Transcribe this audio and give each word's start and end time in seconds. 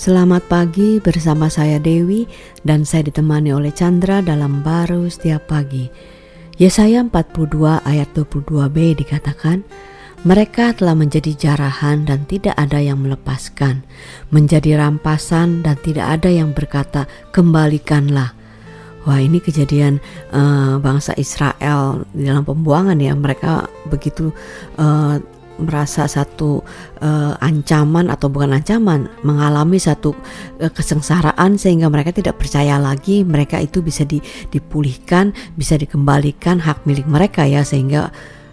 Selamat 0.00 0.48
pagi 0.48 0.96
bersama 0.96 1.52
saya 1.52 1.76
Dewi 1.76 2.24
dan 2.64 2.88
saya 2.88 3.12
ditemani 3.12 3.52
oleh 3.52 3.68
Chandra 3.68 4.24
dalam 4.24 4.64
baru 4.64 5.04
setiap 5.12 5.52
pagi. 5.52 5.92
Yesaya 6.56 7.04
42 7.04 7.84
ayat 7.84 8.08
22b 8.16 8.96
dikatakan, 8.96 9.60
mereka 10.24 10.72
telah 10.72 10.96
menjadi 10.96 11.36
jarahan 11.36 12.08
dan 12.08 12.24
tidak 12.24 12.56
ada 12.56 12.80
yang 12.80 13.04
melepaskan, 13.04 13.84
menjadi 14.32 14.80
rampasan 14.80 15.60
dan 15.60 15.76
tidak 15.84 16.16
ada 16.16 16.32
yang 16.32 16.56
berkata, 16.56 17.04
kembalikanlah. 17.36 18.32
Wah 19.04 19.20
ini 19.20 19.36
kejadian 19.36 20.00
uh, 20.32 20.80
bangsa 20.80 21.12
Israel 21.20 22.08
dalam 22.16 22.48
pembuangan 22.48 22.96
ya 22.96 23.12
mereka 23.12 23.68
begitu 23.92 24.32
uh, 24.80 25.20
merasa 25.60 26.08
satu 26.08 26.64
uh, 27.04 27.36
ancaman 27.38 28.08
atau 28.08 28.32
bukan 28.32 28.56
ancaman, 28.56 29.12
mengalami 29.22 29.76
satu 29.76 30.16
uh, 30.58 30.72
kesengsaraan 30.72 31.60
sehingga 31.60 31.92
mereka 31.92 32.10
tidak 32.16 32.40
percaya 32.40 32.80
lagi 32.80 33.22
mereka 33.22 33.60
itu 33.60 33.84
bisa 33.84 34.02
di, 34.08 34.18
dipulihkan, 34.50 35.36
bisa 35.54 35.76
dikembalikan 35.76 36.64
hak 36.64 36.88
milik 36.88 37.04
mereka 37.06 37.44
ya 37.44 37.60
sehingga 37.62 38.10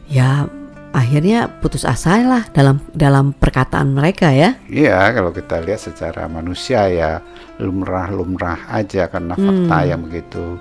ya 0.07 0.47
akhirnya 0.95 1.61
putus 1.61 1.85
asa 1.85 2.17
lah 2.25 2.43
dalam 2.51 2.81
dalam 2.95 3.35
perkataan 3.35 3.93
mereka 3.93 4.33
ya. 4.33 4.57
Iya, 4.65 5.13
kalau 5.13 5.29
kita 5.29 5.61
lihat 5.61 5.81
secara 5.83 6.25
manusia 6.25 6.89
ya 6.89 7.21
lumrah-lumrah 7.61 8.69
aja 8.69 9.05
karena 9.09 9.37
fakta 9.37 9.77
hmm. 9.81 9.89
yang 9.89 10.01
begitu 10.05 10.57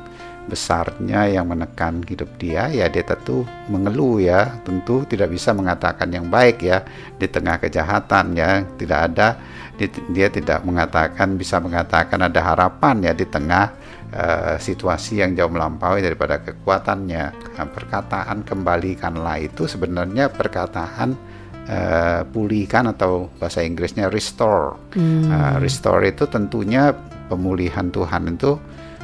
besarnya 0.46 1.27
yang 1.27 1.50
menekan 1.50 2.06
hidup 2.06 2.38
dia 2.38 2.70
ya 2.70 2.87
dia 2.87 3.02
tentu 3.02 3.42
mengeluh 3.66 4.23
ya. 4.23 4.62
Tentu 4.62 5.02
tidak 5.04 5.34
bisa 5.34 5.50
mengatakan 5.52 6.09
yang 6.10 6.30
baik 6.30 6.62
ya 6.62 6.87
di 7.18 7.27
tengah 7.27 7.59
kejahatan 7.59 8.38
ya. 8.38 8.62
Tidak 8.64 9.01
ada 9.12 9.37
dia 10.09 10.32
tidak 10.32 10.64
mengatakan 10.64 11.37
bisa 11.37 11.60
mengatakan 11.60 12.24
ada 12.24 12.40
harapan 12.40 13.04
ya 13.04 13.12
di 13.12 13.28
tengah 13.28 13.77
uh, 14.16 14.56
situasi 14.56 15.21
yang 15.21 15.37
jauh 15.37 15.52
melampaui 15.52 16.01
daripada 16.01 16.40
kekuatannya. 16.40 17.24
Nah, 17.60 17.68
perkataan 17.68 18.46
kembalikanlah 18.46 19.37
itu 19.45 19.68
sebenarnya 19.68 20.32
perkataan 20.32 21.12
uh, 21.68 22.23
pulihkan 22.30 22.88
atau 22.88 23.28
bahasa 23.37 23.60
Inggrisnya 23.60 24.09
restore. 24.09 24.80
Hmm. 24.96 25.28
uh, 25.28 25.56
restore 25.60 26.09
itu 26.09 26.24
tentunya 26.24 26.95
pemulihan 27.26 27.90
Tuhan 27.90 28.38
itu 28.38 28.56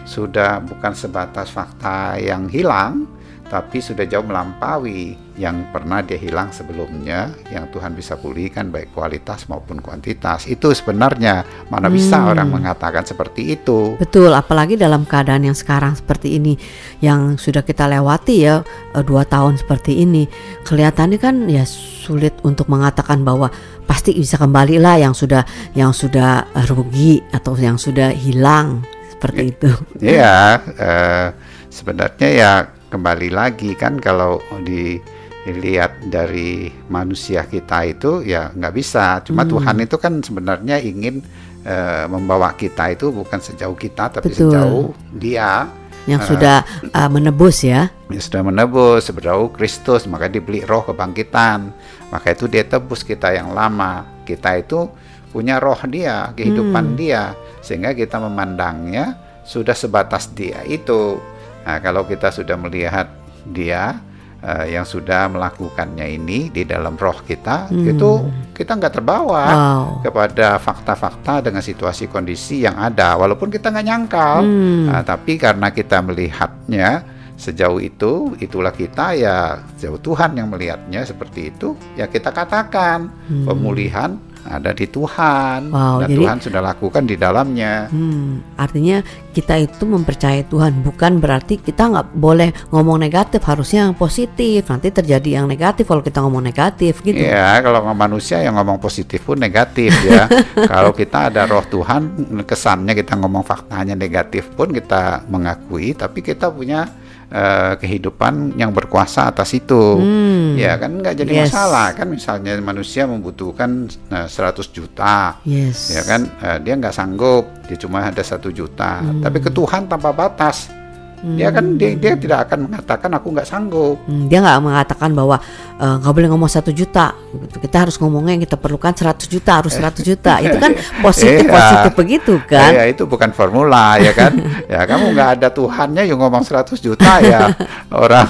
sudah 0.05 0.63
bukan 0.63 0.93
sebatas 0.95 1.51
fakta 1.51 2.19
yang 2.19 2.51
hilang, 2.51 3.07
tapi 3.53 3.85
sudah 3.85 4.09
jauh 4.09 4.25
melampaui 4.25 5.13
yang 5.37 5.69
pernah 5.69 6.01
dia 6.01 6.17
hilang 6.17 6.49
sebelumnya, 6.57 7.37
yang 7.53 7.69
Tuhan 7.69 7.93
bisa 7.93 8.17
pulihkan 8.17 8.73
baik 8.73 8.97
kualitas 8.97 9.45
maupun 9.45 9.85
kuantitas. 9.85 10.49
Itu 10.49 10.73
sebenarnya 10.73 11.69
mana 11.69 11.93
bisa 11.93 12.17
hmm. 12.17 12.31
orang 12.33 12.49
mengatakan 12.49 13.05
seperti 13.05 13.53
itu. 13.53 14.01
Betul, 14.01 14.33
apalagi 14.33 14.81
dalam 14.81 15.05
keadaan 15.05 15.45
yang 15.45 15.53
sekarang 15.53 15.93
seperti 15.93 16.41
ini, 16.41 16.57
yang 17.05 17.37
sudah 17.37 17.61
kita 17.61 17.85
lewati 17.93 18.41
ya 18.41 18.65
eh, 18.97 19.05
dua 19.05 19.29
tahun 19.29 19.61
seperti 19.61 20.01
ini, 20.01 20.25
kelihatannya 20.65 21.21
kan 21.21 21.45
ya 21.45 21.69
sulit 21.69 22.33
untuk 22.49 22.73
mengatakan 22.73 23.21
bahwa 23.21 23.53
pasti 23.85 24.17
bisa 24.17 24.41
kembali 24.41 24.81
lah 24.81 24.97
yang 24.97 25.13
sudah 25.13 25.45
yang 25.77 25.93
sudah 25.93 26.49
rugi 26.73 27.21
atau 27.37 27.53
yang 27.61 27.77
sudah 27.77 28.17
hilang 28.17 28.81
seperti 29.23 29.43
itu. 29.55 29.71
Iya, 30.03 30.59
uh, 30.59 31.27
sebenarnya 31.79 32.29
ya 32.35 32.53
kembali 32.91 33.31
lagi 33.31 33.79
kan 33.79 34.03
kalau 34.03 34.43
dilihat 34.67 36.11
dari 36.11 36.75
manusia 36.91 37.47
kita 37.47 37.87
itu 37.87 38.27
ya 38.27 38.51
nggak 38.51 38.75
bisa. 38.75 39.23
Cuma 39.23 39.47
hmm. 39.47 39.51
Tuhan 39.55 39.77
itu 39.79 39.97
kan 40.03 40.19
sebenarnya 40.19 40.83
ingin 40.83 41.23
uh, 41.63 42.11
membawa 42.11 42.59
kita 42.59 42.91
itu 42.91 43.15
bukan 43.15 43.39
sejauh 43.39 43.79
kita 43.79 44.11
tapi 44.11 44.35
Betul. 44.35 44.51
sejauh 44.51 44.87
Dia 45.15 45.71
yang 46.11 46.19
uh, 46.19 46.27
sudah 46.27 46.67
uh, 46.91 47.07
menebus 47.07 47.63
ya. 47.63 47.95
Yang 48.11 48.27
sudah 48.27 48.43
menebus 48.43 49.07
sejauh 49.07 49.55
Kristus 49.55 50.11
maka 50.11 50.27
dibeli 50.27 50.67
roh 50.67 50.83
kebangkitan. 50.83 51.71
Maka 52.11 52.35
itu 52.35 52.51
dia 52.51 52.67
tebus 52.67 53.07
kita 53.07 53.31
yang 53.33 53.55
lama. 53.55 54.05
Kita 54.27 54.59
itu 54.59 54.91
punya 55.33 55.57
roh 55.57 55.81
dia, 55.89 56.31
kehidupan 56.37 56.93
hmm. 56.93 56.97
dia, 57.01 57.33
sehingga 57.65 57.97
kita 57.97 58.21
memandangnya 58.21 59.17
sudah 59.43 59.73
sebatas 59.73 60.31
dia 60.37 60.61
itu. 60.69 61.19
Nah, 61.65 61.81
kalau 61.81 62.05
kita 62.05 62.29
sudah 62.29 62.55
melihat 62.61 63.09
dia 63.49 63.97
uh, 64.45 64.67
yang 64.69 64.85
sudah 64.85 65.33
melakukannya 65.33 66.21
ini 66.21 66.53
di 66.53 66.69
dalam 66.69 67.01
roh 67.01 67.17
kita, 67.25 67.73
hmm. 67.73 67.97
itu 67.97 68.11
kita 68.53 68.77
nggak 68.77 69.01
terbawa 69.01 69.45
wow. 69.49 69.85
kepada 70.05 70.61
fakta-fakta 70.61 71.49
dengan 71.49 71.65
situasi 71.65 72.13
kondisi 72.13 72.69
yang 72.69 72.77
ada, 72.77 73.17
walaupun 73.17 73.49
kita 73.49 73.73
nggak 73.73 73.87
nyangkal, 73.89 74.45
hmm. 74.45 74.93
nah, 74.93 75.03
tapi 75.03 75.41
karena 75.41 75.73
kita 75.73 76.05
melihatnya 76.05 77.09
sejauh 77.43 77.83
itu 77.83 78.39
itulah 78.39 78.71
kita 78.71 79.19
ya 79.19 79.59
jauh 79.75 79.99
Tuhan 79.99 80.39
yang 80.39 80.47
melihatnya 80.47 81.03
seperti 81.03 81.51
itu 81.51 81.75
ya 81.99 82.07
kita 82.07 82.31
katakan 82.31 83.11
hmm. 83.11 83.51
pemulihan 83.51 84.15
ada 84.43 84.75
di 84.75 84.91
Tuhan 84.91 85.71
wow, 85.71 86.03
dan 86.03 86.09
jadi, 86.11 86.19
Tuhan 86.19 86.39
sudah 86.43 86.61
lakukan 86.61 87.03
di 87.07 87.15
dalamnya. 87.15 87.87
Hmm, 87.89 88.43
artinya 88.59 89.01
kita 89.31 89.59
itu 89.63 89.85
mempercayai 89.87 90.47
Tuhan 90.51 90.83
bukan 90.83 91.23
berarti 91.23 91.63
kita 91.63 91.89
nggak 91.89 92.09
boleh 92.19 92.51
ngomong 92.75 92.99
negatif 93.01 93.41
harusnya 93.47 93.89
yang 93.89 93.97
positif 93.97 94.67
nanti 94.69 94.91
terjadi 94.91 95.43
yang 95.43 95.47
negatif 95.47 95.87
kalau 95.87 96.03
kita 96.03 96.19
ngomong 96.21 96.43
negatif 96.43 97.01
gitu. 97.01 97.23
Ya 97.23 97.59
kalau 97.63 97.83
manusia 97.95 98.43
yang 98.43 98.59
ngomong 98.59 98.83
positif 98.83 99.23
pun 99.23 99.39
negatif 99.39 99.95
ya. 100.03 100.27
kalau 100.73 100.91
kita 100.91 101.31
ada 101.31 101.47
Roh 101.47 101.65
Tuhan 101.67 102.35
kesannya 102.43 102.93
kita 102.99 103.15
ngomong 103.19 103.47
faktanya 103.47 103.95
negatif 103.95 104.51
pun 104.53 104.75
kita 104.75 105.25
mengakui 105.31 105.95
tapi 105.95 106.21
kita 106.21 106.51
punya 106.51 107.02
uh, 107.33 107.75
kehidupan 107.81 108.61
yang 108.61 108.71
berkuasa 108.71 109.33
atas 109.33 109.57
itu 109.57 109.99
hmm. 109.99 110.61
ya 110.61 110.77
kan 110.77 111.01
nggak 111.01 111.15
jadi 111.25 111.33
yes. 111.33 111.43
masalah 111.49 111.97
kan 111.97 112.07
misalnya 112.07 112.53
manusia 112.61 113.09
membutuhkan 113.09 113.89
uh, 114.13 114.29
eh, 114.29 114.29
100 114.29 114.77
juta 114.77 115.41
yes. 115.49 115.97
ya 115.97 116.03
kan 116.05 116.29
uh, 116.45 116.59
dia 116.61 116.77
nggak 116.77 116.95
sanggup 116.95 117.49
dia 117.67 117.81
cuma 117.81 118.05
ada 118.05 118.21
satu 118.21 118.53
juta 118.53 119.01
hmm. 119.01 119.25
tapi 119.25 119.39
ke 119.41 119.51
Tuhan 119.51 119.89
tanpa 119.89 120.13
batas 120.13 120.82
Hmm. 121.23 121.39
Dia 121.39 121.55
kan 121.55 121.79
dia, 121.79 121.95
dia 121.95 122.19
tidak 122.19 122.51
akan 122.51 122.67
mengatakan 122.67 123.11
aku 123.15 123.31
nggak 123.31 123.47
sanggup. 123.47 123.95
Hmm, 124.11 124.27
dia 124.27 124.43
nggak 124.43 124.59
mengatakan 124.59 125.15
bahwa 125.15 125.39
eh, 125.79 125.95
nggak 126.03 126.11
uh, 126.11 126.17
boleh 126.19 126.29
ngomong 126.35 126.51
satu 126.51 126.75
juta. 126.75 127.15
Kita 127.63 127.87
harus 127.87 127.95
ngomongnya 128.03 128.35
yang 128.35 128.43
kita 128.43 128.59
perlukan 128.59 128.91
100 128.91 129.31
juta 129.31 129.63
harus 129.63 129.79
100 129.79 130.03
juta. 130.03 130.33
Itu 130.45 130.59
kan 130.59 130.75
positif 130.99 131.47
iya. 131.47 131.55
positif 131.55 131.93
begitu 131.95 132.35
kan? 132.43 132.75
Iya 132.75 132.91
itu 132.91 133.07
bukan 133.07 133.31
formula 133.31 134.03
ya 134.03 134.11
kan? 134.11 134.35
ya 134.73 134.83
kamu 134.83 135.15
nggak 135.15 135.31
ada 135.39 135.49
Tuhannya 135.55 136.03
yang 136.11 136.19
ngomong 136.19 136.43
100 136.43 136.75
juta 136.83 137.23
ya 137.23 137.55
orang 138.03 138.27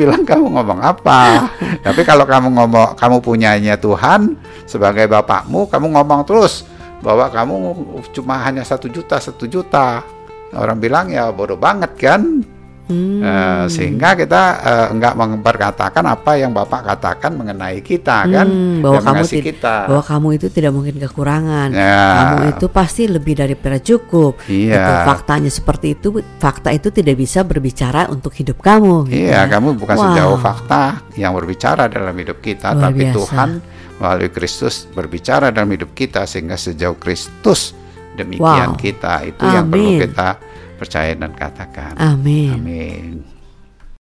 bilang 0.00 0.24
kamu 0.24 0.48
ngomong 0.48 0.80
apa? 0.80 1.52
Tapi 1.84 2.08
kalau 2.08 2.24
kamu 2.24 2.48
ngomong 2.56 2.96
kamu 2.96 3.16
punyanya 3.20 3.76
Tuhan 3.76 4.40
sebagai 4.64 5.04
bapakmu, 5.12 5.68
kamu 5.68 5.92
ngomong 5.92 6.24
terus 6.24 6.64
bahwa 7.04 7.28
kamu 7.28 7.54
cuma 8.16 8.40
hanya 8.40 8.64
satu 8.64 8.88
juta 8.88 9.20
satu 9.20 9.44
juta 9.44 10.00
orang 10.56 10.78
bilang 10.78 11.06
ya 11.10 11.30
bodoh 11.34 11.58
banget 11.58 11.92
kan 11.98 12.42
hmm. 12.88 13.20
uh, 13.20 13.64
sehingga 13.66 14.16
kita 14.16 14.42
uh, 14.60 14.86
enggak 14.92 15.14
memperkatakan 15.16 16.04
apa 16.04 16.36
yang 16.36 16.52
bapak 16.52 16.84
katakan 16.84 17.32
mengenai 17.36 17.80
kita 17.80 18.28
kan 18.28 18.46
hmm, 18.46 18.84
bahwa 18.84 19.00
kamu 19.00 19.24
kita 19.40 19.76
bahwa 19.88 20.04
kamu 20.04 20.28
itu 20.36 20.46
tidak 20.52 20.72
mungkin 20.74 20.96
kekurangan 21.00 21.68
ya. 21.72 22.04
kamu 22.12 22.36
itu 22.56 22.66
pasti 22.68 23.02
lebih 23.08 23.34
daripada 23.38 23.78
cukup 23.80 24.40
iya. 24.48 24.76
itu 24.76 24.92
faktanya 25.08 25.50
seperti 25.50 25.86
itu 25.96 26.08
fakta 26.40 26.70
itu 26.72 26.88
tidak 26.92 27.16
bisa 27.16 27.40
berbicara 27.44 28.08
untuk 28.12 28.32
hidup 28.36 28.60
kamu 28.60 29.08
gitu 29.08 29.28
iya 29.30 29.44
ya. 29.44 29.50
kamu 29.50 29.76
bukan 29.80 29.96
wow. 29.96 30.04
sejauh 30.12 30.38
fakta 30.40 30.82
yang 31.16 31.32
berbicara 31.32 31.88
dalam 31.88 32.14
hidup 32.16 32.38
kita 32.44 32.74
Luar 32.74 32.82
tapi 32.90 33.00
biasa. 33.08 33.16
Tuhan 33.16 33.50
melalui 33.94 34.30
Kristus 34.34 34.90
berbicara 34.90 35.54
dalam 35.54 35.70
hidup 35.70 35.94
kita 35.94 36.26
sehingga 36.26 36.58
sejauh 36.58 36.98
Kristus 36.98 37.83
demikian 38.14 38.70
wow. 38.74 38.78
kita 38.78 39.14
itu 39.26 39.44
Amin. 39.44 39.54
yang 39.54 39.66
perlu 39.70 39.90
kita 39.98 40.28
percaya 40.78 41.12
dan 41.14 41.32
katakan 41.34 41.94
Amin 41.98 42.54
Amin 42.54 43.33